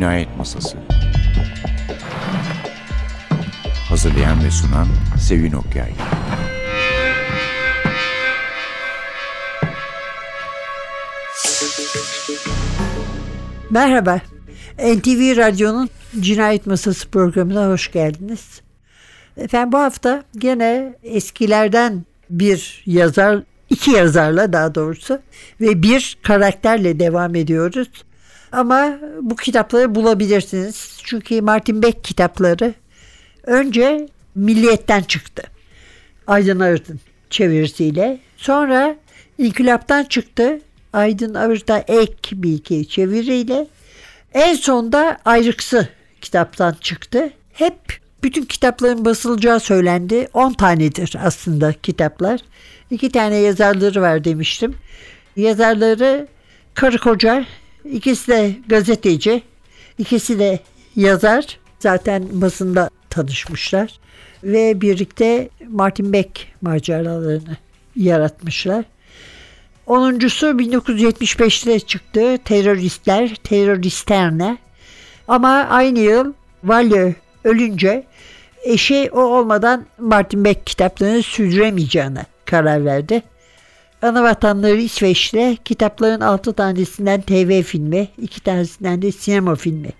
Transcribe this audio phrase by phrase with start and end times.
[0.00, 0.78] Cinayet Masası
[3.88, 4.86] Hazırlayan ve sunan
[5.18, 5.92] Sevin Okyay
[13.70, 14.20] Merhaba.
[14.78, 15.88] NTV Radyo'nun
[16.20, 18.60] Cinayet Masası programına hoş geldiniz.
[19.36, 25.20] Efendim bu hafta gene eskilerden bir yazar, iki yazarla daha doğrusu
[25.60, 27.88] ve bir karakterle devam ediyoruz.
[28.52, 31.00] Ama bu kitapları bulabilirsiniz.
[31.04, 32.74] Çünkü Martin Beck kitapları
[33.42, 35.42] önce Milliyet'ten çıktı.
[36.26, 37.00] Aydın Arıt'ın
[37.30, 38.18] çevirisiyle.
[38.36, 38.96] Sonra
[39.38, 40.60] İnkılap'tan çıktı.
[40.92, 43.66] Aydın Arıt'a ek bir iki çeviriyle.
[44.34, 45.88] En sonda Ayrıksı
[46.20, 47.30] kitaptan çıktı.
[47.52, 50.28] Hep bütün kitapların basılacağı söylendi.
[50.34, 52.40] 10 tanedir aslında kitaplar.
[52.90, 54.74] İki tane yazarları var demiştim.
[55.36, 56.28] Yazarları
[56.74, 57.44] karı koca,
[57.84, 59.42] ikisi de gazeteci,
[59.98, 60.60] ikisi de
[60.96, 61.58] yazar.
[61.78, 64.00] Zaten basında tanışmışlar.
[64.44, 67.56] Ve birlikte Martin Beck maceralarını
[67.96, 68.84] yaratmışlar.
[69.86, 72.38] Onuncusu 1975'te çıktı.
[72.44, 74.58] Teröristler, teröristerne.
[75.28, 76.32] Ama aynı yıl
[76.64, 77.14] Valye
[77.44, 78.04] ölünce
[78.64, 83.22] eşi o olmadan Martin Beck kitaplarını sürdüremeyeceğine karar verdi.
[84.02, 89.90] Ana vatanları İsveç'te kitapların altı tanesinden TV filmi, iki tanesinden de sinema filmi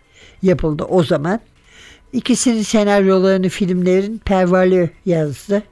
[0.43, 1.41] yapıldı o zaman.
[2.13, 5.63] İkisinin senaryolarını filmlerin Pervali yazdı.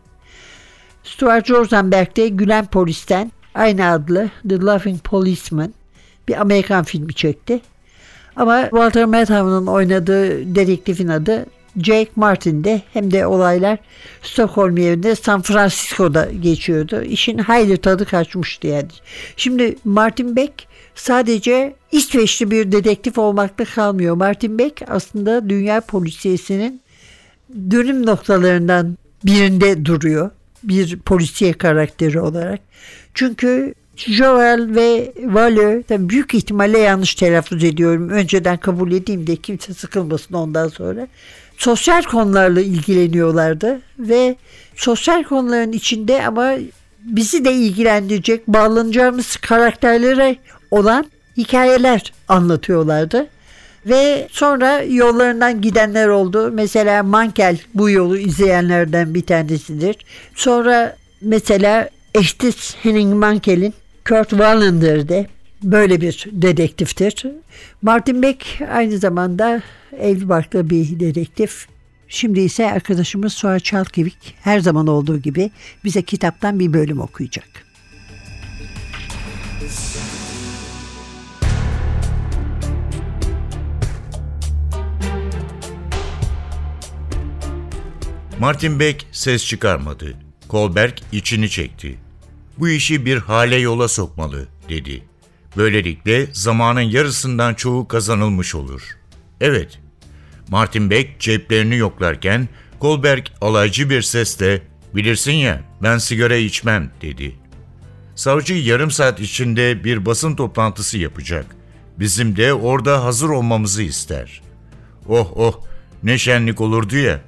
[1.04, 5.74] Stuart Rosenberg de Gülen Polis'ten aynı adlı The Laughing Policeman
[6.28, 7.60] bir Amerikan filmi çekti.
[8.36, 11.46] Ama Walter Matthau'nun oynadığı dedektifin adı
[11.78, 13.78] Jake Martin'de hem de olaylar
[14.22, 17.02] Stockholm yerinde San Francisco'da geçiyordu.
[17.02, 18.88] İşin hayli tadı kaçmıştı yani.
[19.36, 20.52] Şimdi Martin Beck
[20.94, 24.16] sadece İsveçli bir dedektif olmakta kalmıyor.
[24.16, 26.80] Martin Beck aslında dünya polisiyesinin
[27.70, 30.30] dönüm noktalarından birinde duruyor.
[30.62, 32.60] Bir polisiye karakteri olarak.
[33.14, 35.12] Çünkü Joel ve
[35.88, 38.08] tabii büyük ihtimalle yanlış telaffuz ediyorum.
[38.08, 41.08] Önceden kabul edeyim de kimse sıkılmasın ondan sonra.
[41.58, 44.36] Sosyal konularla ilgileniyorlardı ve
[44.76, 46.54] sosyal konuların içinde ama
[47.00, 50.36] bizi de ilgilendirecek bağlanacağımız karakterlere
[50.70, 53.26] olan hikayeler anlatıyorlardı.
[53.86, 56.50] Ve sonra yollarından gidenler oldu.
[56.52, 59.96] Mesela Mankel bu yolu izleyenlerden bir tanesidir.
[60.34, 63.74] Sonra mesela Estes Henning Mankel'in
[64.08, 65.26] Kurt Wallender'de
[65.62, 67.26] böyle bir dedektiftir.
[67.82, 69.62] Martin Beck aynı zamanda
[70.00, 71.66] evli barklı bir dedektif.
[72.08, 75.50] Şimdi ise arkadaşımız Suat Çalkivik her zaman olduğu gibi
[75.84, 77.68] bize kitaptan bir bölüm okuyacak.
[88.40, 90.14] Martin Beck ses çıkarmadı.
[90.48, 91.98] Kolberg içini çekti.
[92.58, 95.07] Bu işi bir hale yola sokmalı, dedi.
[95.58, 98.82] Böylelikle zamanın yarısından çoğu kazanılmış olur.
[99.40, 99.78] Evet,
[100.48, 102.48] Martin Beck ceplerini yoklarken
[102.78, 104.62] Kolberg alaycı bir sesle
[104.94, 107.36] ''Bilirsin ya ben sigara içmem'' dedi.
[108.14, 111.46] Savcı yarım saat içinde bir basın toplantısı yapacak.
[111.98, 114.42] Bizim de orada hazır olmamızı ister.
[115.08, 115.60] Oh oh
[116.02, 117.20] ne şenlik olurdu ya.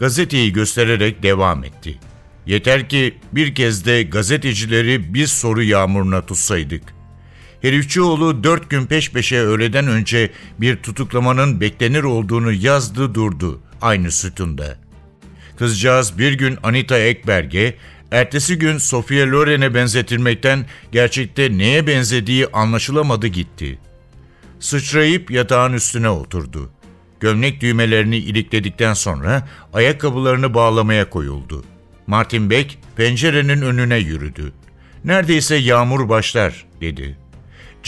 [0.00, 1.98] Gazeteyi göstererek devam etti.
[2.46, 6.97] Yeter ki bir kez de gazetecileri biz soru yağmuruna tutsaydık.
[7.62, 10.30] Herifçioğlu dört gün peş peşe öğleden önce
[10.60, 14.78] bir tutuklamanın beklenir olduğunu yazdı durdu aynı sütunda.
[15.56, 17.74] Kızcağız bir gün Anita Ekberg'e,
[18.10, 23.78] ertesi gün Sofia Loren'e benzetilmekten gerçekte neye benzediği anlaşılamadı gitti.
[24.60, 26.70] Sıçrayıp yatağın üstüne oturdu.
[27.20, 31.64] Gömlek düğmelerini ilikledikten sonra ayakkabılarını bağlamaya koyuldu.
[32.06, 34.52] Martin Beck pencerenin önüne yürüdü.
[35.04, 37.18] Neredeyse yağmur başlar dedi.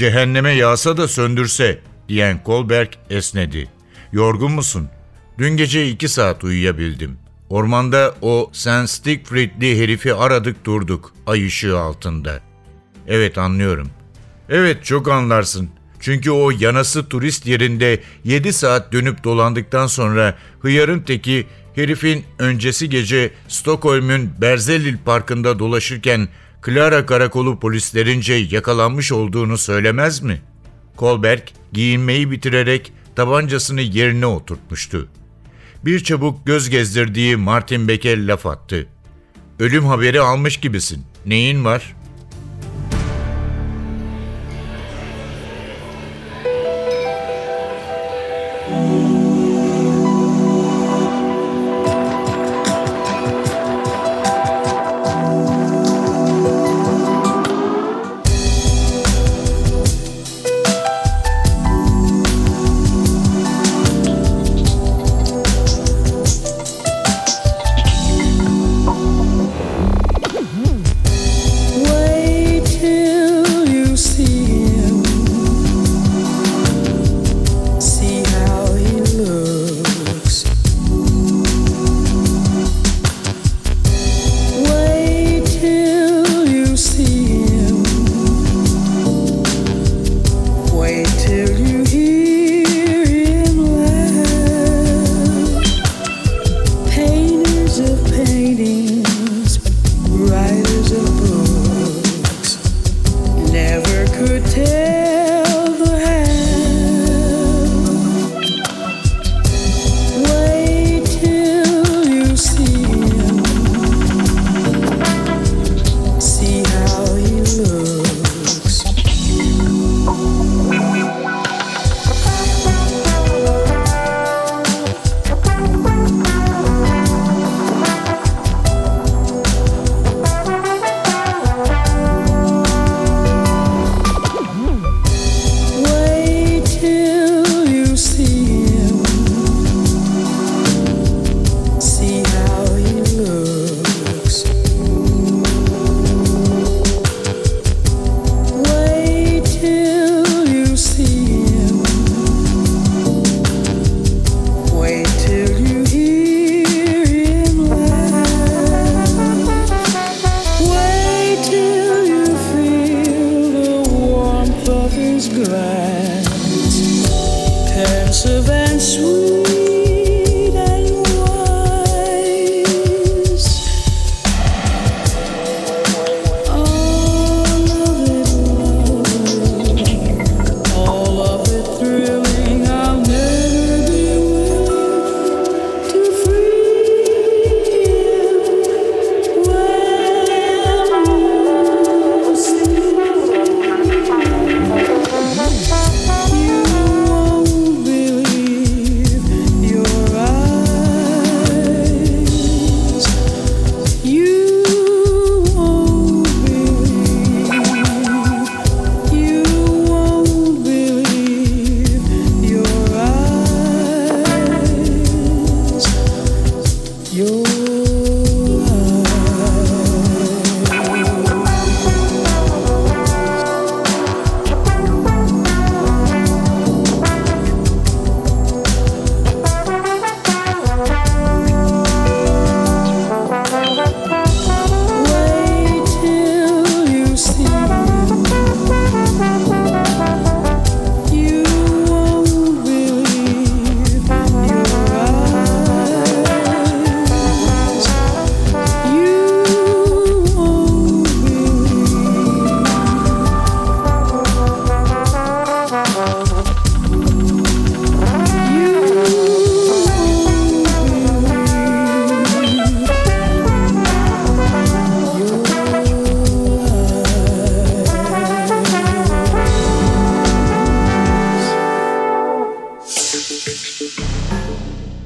[0.01, 3.69] Cehenneme yağsa da söndürse diyen Kolberg esnedi.
[4.13, 4.89] Yorgun musun?
[5.39, 7.19] Dün gece iki saat uyuyabildim.
[7.49, 12.41] Ormanda o Sen Stigfried'li herifi aradık durduk ay ışığı altında.
[13.09, 13.91] Evet anlıyorum.
[14.49, 15.71] Evet çok anlarsın.
[16.01, 23.31] Çünkü o yanası turist yerinde 7 saat dönüp dolandıktan sonra hıyarın teki herifin öncesi gece
[23.49, 26.29] Stockholm'un Berzellil Parkı'nda dolaşırken
[26.67, 30.43] Clara karakolu polislerince yakalanmış olduğunu söylemez mi?
[30.97, 31.43] Kolberg
[31.73, 35.09] giyinmeyi bitirerek tabancasını yerine oturtmuştu.
[35.85, 38.87] Bir çabuk göz gezdirdiği Martin Beck'e laf attı.
[39.59, 41.05] Ölüm haberi almış gibisin.
[41.27, 42.00] Neyin var?''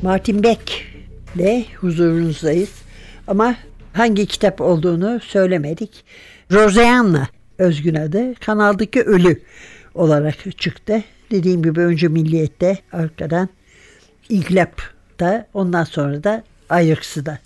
[0.04, 0.84] Martin Beck
[1.36, 2.70] ile huzurunuzdayız.
[3.26, 3.56] Ama
[3.92, 6.04] hangi kitap olduğunu söylemedik.
[6.52, 8.34] Roseanna özgün adı.
[8.34, 9.42] Kanaldaki Ölü
[9.94, 11.02] olarak çıktı.
[11.30, 13.48] Dediğim gibi önce Milliyet'te arkadan
[14.28, 17.38] İnkılap'ta ondan sonra da Ayrıksı'da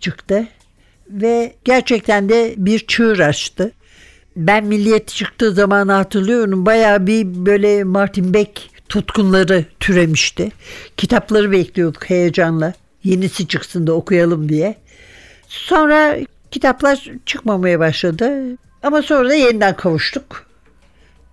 [0.00, 0.46] çıktı.
[1.10, 3.72] Ve gerçekten de bir çığır açtı.
[4.36, 6.66] Ben Milliyet çıktığı zamanı hatırlıyorum.
[6.66, 10.52] Bayağı bir böyle Martin Beck tutkunları türemişti.
[10.96, 12.72] Kitapları bekliyorduk heyecanla.
[13.04, 14.74] Yenisi çıksın da okuyalım diye.
[15.48, 16.16] Sonra
[16.50, 18.32] kitaplar çıkmamaya başladı.
[18.82, 20.46] Ama sonra da yeniden kavuştuk.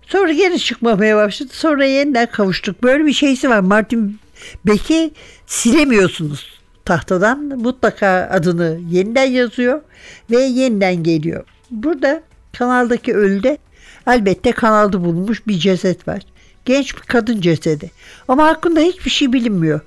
[0.06, 1.50] Sonra geri çıkmamaya başladı.
[1.52, 2.82] Sonra yeniden kavuştuk.
[2.82, 3.60] Böyle bir şeysi var.
[3.60, 4.18] Martin
[4.66, 5.10] Beck'i
[5.46, 7.38] silemiyorsunuz tahtadan.
[7.38, 9.82] Mutlaka adını yeniden yazıyor
[10.30, 11.44] ve yeniden geliyor.
[11.70, 12.22] Burada
[12.58, 13.58] kanaldaki ölüde
[14.06, 16.22] elbette kanalda bulunmuş bir ceset var.
[16.64, 17.90] Genç bir kadın cesedi.
[18.28, 19.80] Ama hakkında hiçbir şey bilinmiyor.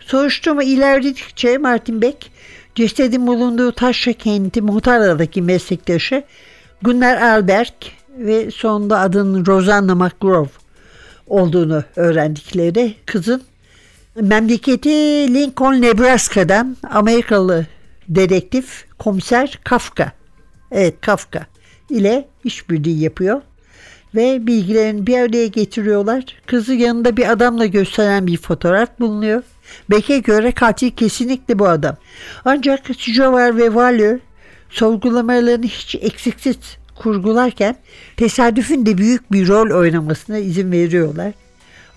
[0.00, 2.30] Soruşturma ilerledikçe Martin Beck
[2.74, 6.24] cesedin bulunduğu Taşra kenti Muhtara'daki meslektaşı
[6.82, 7.72] Gunnar Alberg
[8.18, 10.48] ve sonunda adının Rosanna McGrove
[11.26, 13.42] olduğunu öğrendikleri kızın
[14.20, 14.90] memleketi
[15.34, 17.66] Lincoln, Nebraska'dan Amerikalı
[18.08, 20.12] dedektif komiser Kafka.
[20.72, 21.46] Evet Kafka
[21.90, 23.42] ile işbirliği yapıyor
[24.14, 26.24] ve bilgilerini bir araya getiriyorlar.
[26.46, 29.42] Kızı yanında bir adamla gösteren bir fotoğraf bulunuyor.
[29.90, 31.96] Beck'e göre katil kesinlikle bu adam.
[32.44, 34.18] Ancak Jover ve Value
[34.70, 36.56] sorgulamalarını hiç eksiksiz
[36.94, 37.76] kurgularken
[38.16, 41.32] tesadüfün de büyük bir rol oynamasına izin veriyorlar.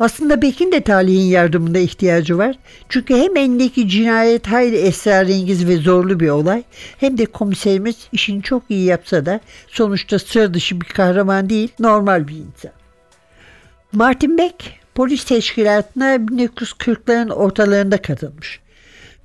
[0.01, 2.55] Aslında Beck'in de talihin yardımına ihtiyacı var.
[2.89, 6.63] Çünkü hem elindeki cinayet hayli esrarengiz ve zorlu bir olay
[6.97, 12.27] hem de komiserimiz işini çok iyi yapsa da sonuçta sıra dışı bir kahraman değil, normal
[12.27, 12.71] bir insan.
[13.91, 14.55] Martin Beck
[14.95, 18.59] polis teşkilatına 1940'ların ortalarında katılmış.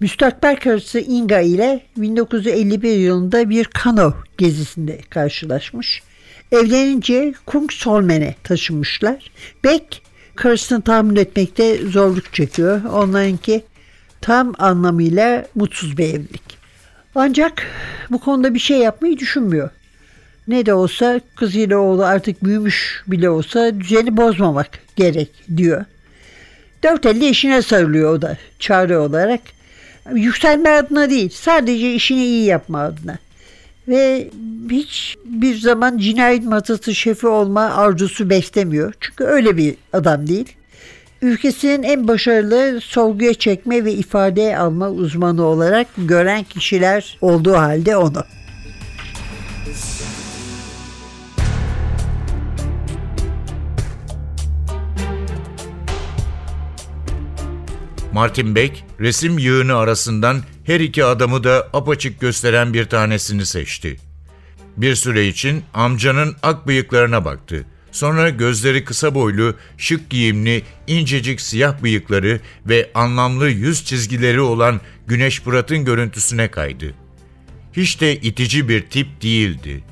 [0.00, 6.02] Müstakbel karısı Inga ile 1951 yılında bir kano gezisinde karşılaşmış.
[6.52, 9.30] Evlenince Kungsholmen'e taşınmışlar.
[9.64, 10.05] Beck
[10.36, 12.84] karısını tahmin etmekte zorluk çekiyor.
[12.84, 13.64] Onlarınki
[14.20, 16.58] tam anlamıyla mutsuz bir evlilik.
[17.14, 17.62] Ancak
[18.10, 19.70] bu konuda bir şey yapmayı düşünmüyor.
[20.48, 25.84] Ne de olsa kızıyla oğlu artık büyümüş bile olsa düzeni bozmamak gerek diyor.
[26.84, 29.40] Dört elle işine sarılıyor o da çare olarak.
[30.14, 33.18] Yükselme adına değil sadece işini iyi yapma adına.
[33.88, 34.30] Ve
[34.70, 38.94] hiç bir zaman cinayet masası şefi olma arzusu beslemiyor.
[39.00, 40.56] Çünkü öyle bir adam değil.
[41.22, 48.24] Ülkesinin en başarılı sorguya çekme ve ifade alma uzmanı olarak gören kişiler olduğu halde onu.
[58.16, 63.96] Martin Beck resim yığını arasından her iki adamı da apaçık gösteren bir tanesini seçti.
[64.76, 67.64] Bir süre için amcanın ak bıyıklarına baktı.
[67.92, 75.40] Sonra gözleri kısa boylu, şık giyimli, incecik siyah bıyıkları ve anlamlı yüz çizgileri olan Güneş
[75.40, 76.94] Fırat'ın görüntüsüne kaydı.
[77.72, 79.84] Hiç de itici bir tip değildi.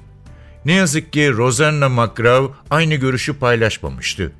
[0.65, 4.33] Ne yazık ki Rosanna McGraw aynı görüşü paylaşmamıştı.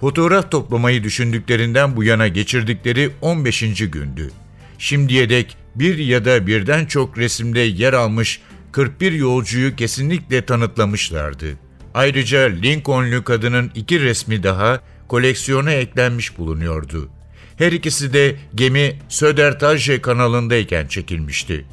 [0.00, 3.60] Fotoğraf toplamayı düşündüklerinden bu yana geçirdikleri 15.
[3.90, 4.30] gündü.
[4.78, 8.40] Şimdiye dek bir ya da birden çok resimde yer almış
[8.72, 11.46] 41 yolcuyu kesinlikle tanıtlamışlardı.
[11.94, 17.08] Ayrıca Lincoln'lü kadının iki resmi daha koleksiyona eklenmiş bulunuyordu.
[17.56, 21.64] Her ikisi de gemi Södertalje kanalındayken çekilmişti.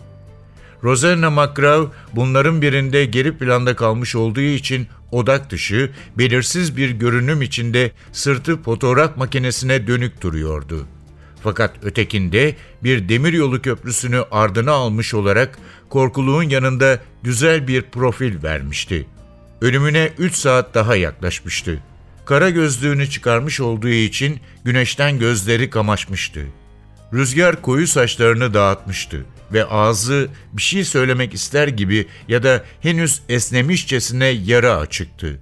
[0.86, 7.92] Rosanna McGraw bunların birinde geri planda kalmış olduğu için odak dışı, belirsiz bir görünüm içinde
[8.12, 10.88] sırtı fotoğraf makinesine dönük duruyordu.
[11.44, 19.08] Fakat ötekinde bir demiryolu köprüsünü ardına almış olarak korkuluğun yanında güzel bir profil vermişti.
[19.62, 21.84] Ölümüne 3 saat daha yaklaşmıştı.
[22.26, 26.46] Kara gözlüğünü çıkarmış olduğu için güneşten gözleri kamaşmıştı.
[27.14, 34.26] Rüzgar koyu saçlarını dağıtmıştı ve ağzı bir şey söylemek ister gibi ya da henüz esnemişçesine
[34.26, 35.40] yara açıktı.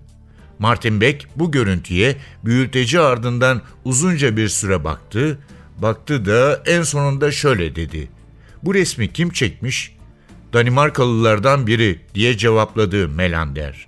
[0.59, 2.15] Martin Beck bu görüntüye
[2.45, 5.39] büyüteci ardından uzunca bir süre baktı,
[5.77, 8.09] baktı da en sonunda şöyle dedi.
[8.63, 9.95] Bu resmi kim çekmiş?
[10.53, 13.87] Danimarkalılardan biri diye cevapladı Melander.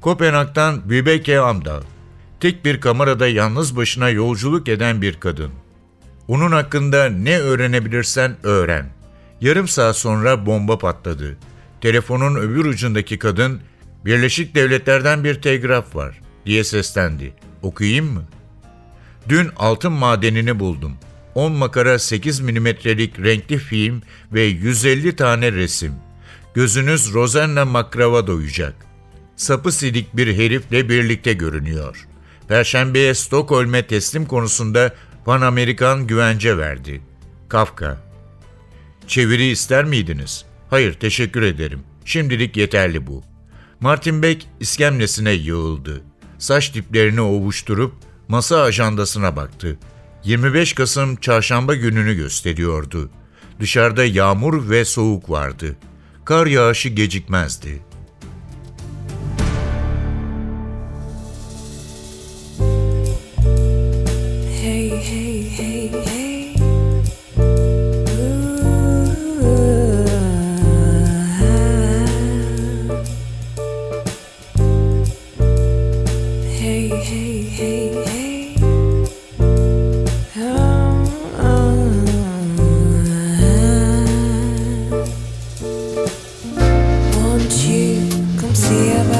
[0.00, 1.82] Kopenhag'dan Vibeke Amdal.
[2.40, 5.52] Tek bir kamerada yalnız başına yolculuk eden bir kadın.
[6.28, 8.86] Onun hakkında ne öğrenebilirsen öğren.
[9.40, 11.36] Yarım saat sonra bomba patladı.
[11.80, 13.60] Telefonun öbür ucundaki kadın,
[14.04, 17.32] Birleşik Devletler'den bir telgraf var diye seslendi.
[17.62, 18.24] Okuyayım mı?
[19.28, 20.92] Dün altın madenini buldum.
[21.34, 24.02] 10 makara 8 milimetrelik renkli film
[24.32, 25.92] ve 150 tane resim.
[26.54, 28.74] Gözünüz Rosanna Makrava doyacak.
[29.36, 32.06] Sapı silik bir herifle birlikte görünüyor.
[32.48, 34.94] Perşembeye Stockholm'e teslim konusunda
[35.26, 37.00] Pan Amerikan güvence verdi.
[37.48, 37.98] Kafka
[39.06, 40.44] Çeviri ister miydiniz?
[40.70, 41.80] Hayır, teşekkür ederim.
[42.04, 43.22] Şimdilik yeterli bu.
[43.80, 46.02] Martin Beck iskemlesine yığıldı.
[46.38, 47.94] Saç diplerini ovuşturup
[48.28, 49.78] masa ajandasına baktı.
[50.24, 53.10] 25 Kasım çarşamba gününü gösteriyordu.
[53.60, 55.76] Dışarıda yağmur ve soğuk vardı.
[56.24, 57.82] Kar yağışı gecikmezdi.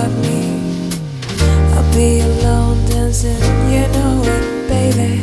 [0.06, 0.82] About me?
[1.74, 3.40] I'll be alone dancing,
[3.72, 5.20] you know it, baby.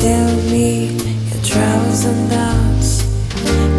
[0.00, 0.68] Tell me
[1.30, 3.02] your troubles and doubts,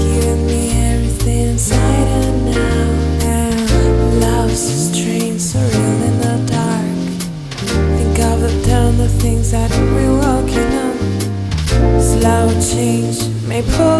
[0.03, 0.61] giving me
[0.91, 3.23] everything inside and out.
[3.23, 6.95] And love's a strange, surreal in the dark.
[7.97, 10.95] Think of the town, the things that we're walking on.
[12.01, 13.94] Slow change may pull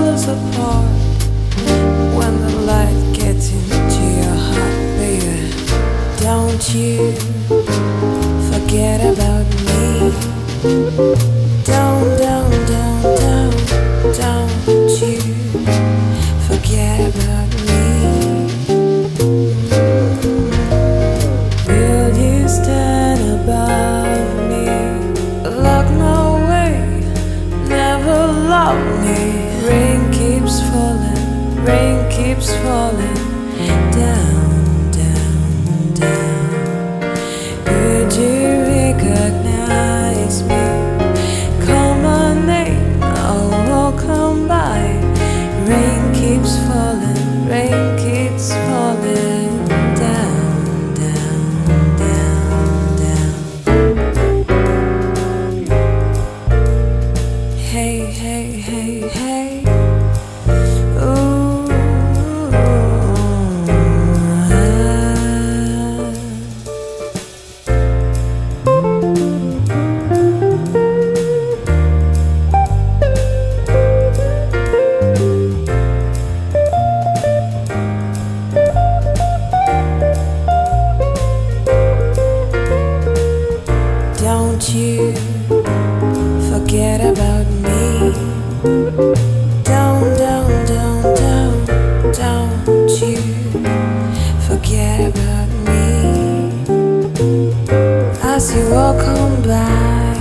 [98.55, 100.15] you walk on by?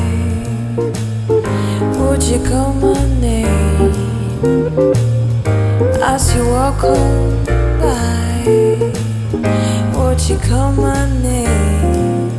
[1.98, 3.92] Would you call my name
[6.02, 7.44] as you walk on
[7.80, 8.44] by?
[9.96, 12.30] Would you call my name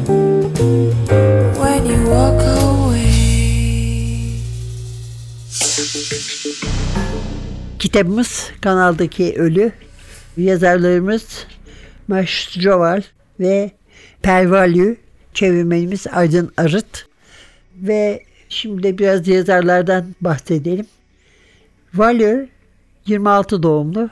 [1.59, 3.05] when you walk away?
[7.79, 9.71] Kitabımız Kanaldaki Ölü.
[10.37, 11.47] Yazarlarımız
[12.07, 13.01] Maş Joval
[13.39, 13.71] ve
[14.21, 15.04] Pervalü.
[15.35, 17.05] Çevirmenimiz Aydın Arıt.
[17.75, 20.85] Ve şimdi biraz yazarlardan bahsedelim.
[21.93, 22.45] Valö
[23.05, 24.09] 26 doğumlu.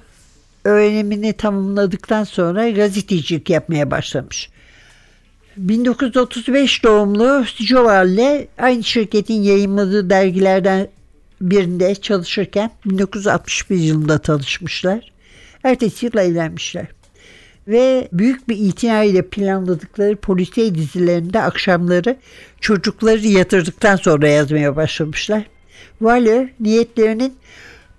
[0.64, 4.50] Öğrenimini tamamladıktan sonra gazetecilik yapmaya başlamış.
[5.58, 10.88] 1935 doğumlu Joval ile aynı şirketin yayınladığı dergilerden
[11.42, 15.12] birinde çalışırken 1961 yılında tanışmışlar.
[15.64, 16.88] Ertesi yıl evlenmişler.
[17.68, 22.18] Ve büyük bir itinayla planladıkları polisiye dizilerinde akşamları
[22.62, 25.44] çocukları yatırdıktan sonra yazmaya başlamışlar.
[26.00, 27.34] Waller niyetlerinin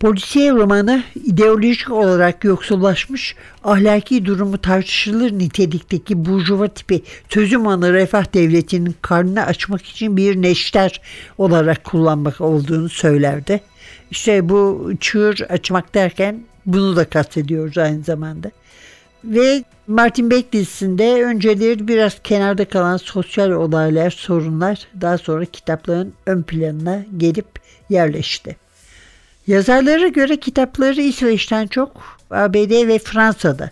[0.01, 8.95] polisiye romanı ideolojik olarak yoksullaşmış, ahlaki durumu tartışılır nitelikteki burjuva tipi sözüm anı refah devletinin
[9.03, 11.01] karnını açmak için bir neşter
[11.39, 13.61] olarak kullanmak olduğunu söylerdi.
[14.11, 18.51] İşte bu çığır açmak derken bunu da kastediyoruz aynı zamanda.
[19.25, 26.43] Ve Martin Beck dizisinde önceleri biraz kenarda kalan sosyal olaylar, sorunlar daha sonra kitapların ön
[26.43, 27.47] planına gelip
[27.91, 28.57] yerleşti.
[29.47, 33.71] Yazarlara göre kitapları İsveç'ten çok ABD ve Fransa'da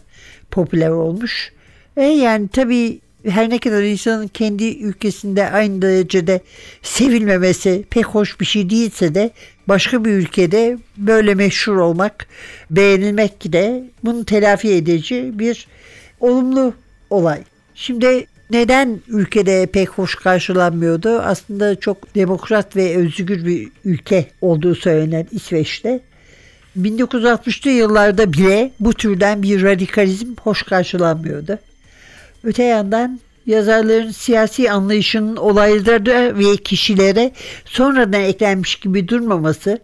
[0.51, 1.53] popüler olmuş.
[1.97, 6.41] E yani tabii her ne kadar insanın kendi ülkesinde aynı derecede
[6.83, 9.31] sevilmemesi pek hoş bir şey değilse de
[9.69, 12.27] başka bir ülkede böyle meşhur olmak,
[12.71, 15.67] beğenilmek de bunu telafi edici bir
[16.21, 16.75] olumlu
[17.11, 17.43] olay.
[17.75, 21.19] Şimdi neden ülkede pek hoş karşılanmıyordu?
[21.19, 26.01] Aslında çok demokrat ve özgür bir ülke olduğu söylenen İsveç'te
[26.81, 31.59] 1960'lı yıllarda bile bu türden bir radikalizm hoş karşılanmıyordu.
[32.45, 37.33] Öte yandan yazarların siyasi anlayışının olaylara ve kişilere
[37.65, 39.79] sonradan eklenmiş gibi durmaması,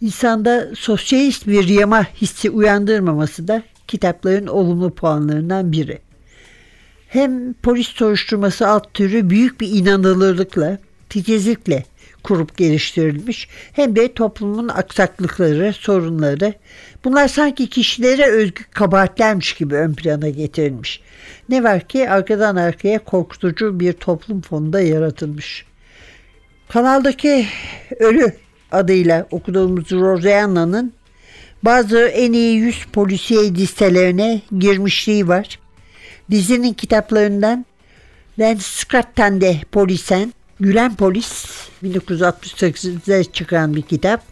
[0.00, 5.98] insanda sosyalist bir yama hissi uyandırmaması da kitapların olumlu puanlarından biri.
[7.08, 11.84] Hem polis soruşturması alt türü büyük bir inanılırlıkla, titizlikle
[12.22, 16.54] kurup geliştirilmiş hem de toplumun aksaklıkları, sorunları
[17.04, 21.00] bunlar sanki kişilere özgü kabahatlermiş gibi ön plana getirilmiş.
[21.48, 25.64] Ne var ki arkadan arkaya korkutucu bir toplum fonunda yaratılmış.
[26.68, 27.46] Kanaldaki
[27.98, 28.32] Ölü
[28.72, 30.92] adıyla okuduğumuz Roseanna'nın
[31.62, 35.58] bazı en iyi yüz polisiye listelerine girmişliği var.
[36.30, 37.66] Dizinin kitaplarından
[38.38, 41.46] Landskrat'tan de Polisen, Gülen Polis
[41.84, 44.22] 1968'de çıkan bir kitap.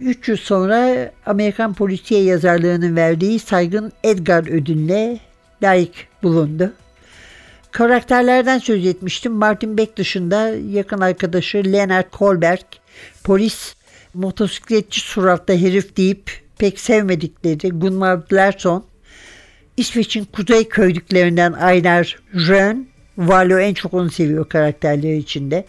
[0.00, 5.18] 3 yıl sonra Amerikan polisiye yazarlığının verdiği saygın Edgar ödülüne
[5.62, 6.72] layık bulundu.
[7.70, 9.32] Karakterlerden söz etmiştim.
[9.32, 12.64] Martin Beck dışında yakın arkadaşı Leonard Kolberg,
[13.24, 13.74] polis
[14.14, 18.84] motosikletçi suratlı herif deyip pek sevmedikleri Gunnar Larsson,
[19.76, 25.64] İsveç'in kuzey köylüklerinden Einar Rönn, Valo en çok onu seviyor karakterleri içinde.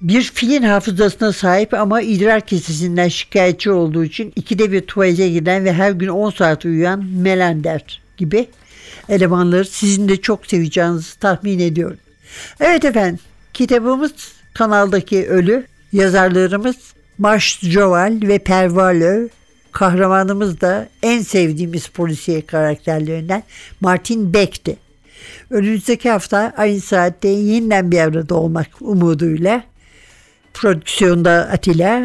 [0.00, 5.72] Bir filin hafızasına sahip ama idrar kesesinden şikayetçi olduğu için ikide bir tuvalete giden ve
[5.72, 8.48] her gün 10 saat uyuyan Melander gibi
[9.08, 11.98] elemanları sizin de çok seveceğinizi tahmin ediyorum.
[12.60, 13.18] Evet efendim
[13.54, 14.12] kitabımız
[14.54, 16.76] kanaldaki ölü yazarlarımız
[17.18, 19.28] Marsh Joval ve Pervalö
[19.72, 23.42] kahramanımız da en sevdiğimiz polisiye karakterlerinden
[23.80, 24.76] Martin Beck'ti.
[25.50, 29.62] Önümüzdeki hafta aynı saatte yeniden bir arada olmak umuduyla
[30.54, 32.02] prodüksiyonda Atilla,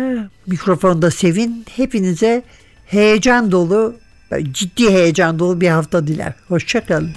[0.47, 2.43] mikrofonda Sevin hepinize
[2.85, 3.95] heyecan dolu,
[4.51, 6.33] ciddi heyecan dolu bir hafta diler.
[6.47, 7.11] Hoşçakalın.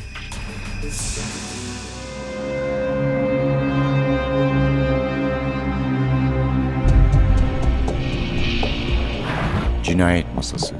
[9.83, 10.80] Cinayet Masası